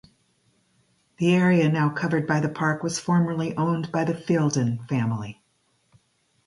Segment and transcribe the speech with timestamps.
[1.19, 5.43] The area now covered by the park was formerly owned by the Feilden family.